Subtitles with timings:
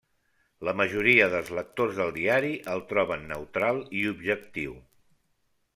[0.67, 4.77] La majoria dels lectors del diari el troben neutral i objectiu.